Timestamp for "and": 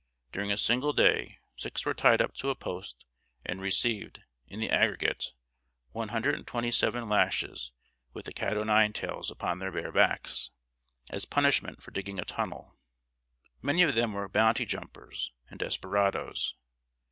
3.45-3.61, 6.33-6.47, 15.51-15.59